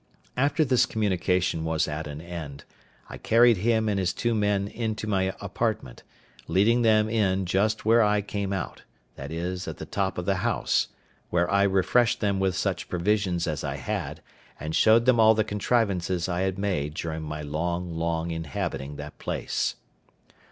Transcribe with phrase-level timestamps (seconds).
[0.35, 2.63] After this communication was at an end,
[3.07, 6.01] I carried him and his two men into my apartment,
[6.47, 8.81] leading them in just where I came out,
[9.15, 9.67] viz.
[9.67, 10.87] at the top of the house,
[11.29, 14.23] where I refreshed them with such provisions as I had,
[14.59, 19.19] and showed them all the contrivances I had made during my long, long inhabiting that
[19.19, 19.75] place.